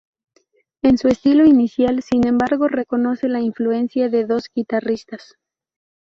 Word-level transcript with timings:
En 0.81 0.97
su 0.97 1.09
estilo 1.09 1.45
inicial, 1.45 2.01
sin 2.01 2.25
embargo, 2.25 2.67
reconoce 2.67 3.27
la 3.27 3.39
influencia 3.39 4.09
de 4.09 4.25
dos 4.25 4.45
guitarristas. 4.51 5.35